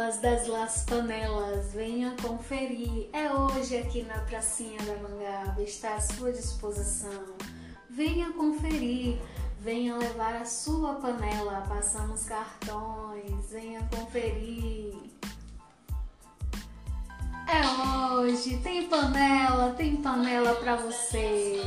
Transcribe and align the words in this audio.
panelas 0.00 0.18
das 0.20 0.46
Las 0.46 0.84
Panelas, 0.84 1.72
venha 1.74 2.16
conferir. 2.22 3.10
É 3.12 3.30
hoje 3.30 3.76
aqui 3.76 4.02
na 4.02 4.18
Pracinha 4.20 4.78
da 4.82 4.96
Mangaba, 4.96 5.60
está 5.60 5.96
à 5.96 6.00
sua 6.00 6.32
disposição. 6.32 7.36
Venha 7.90 8.32
conferir, 8.32 9.18
venha 9.60 9.94
levar 9.98 10.36
a 10.36 10.46
sua 10.46 10.94
panela, 10.94 11.66
passamos 11.68 12.24
cartões, 12.24 13.50
venha 13.50 13.86
conferir. 13.94 14.94
É 17.46 18.16
hoje, 18.16 18.56
tem 18.62 18.88
panela, 18.88 19.74
tem 19.76 19.96
panela 19.96 20.54
para 20.54 20.76
você. 20.76 21.60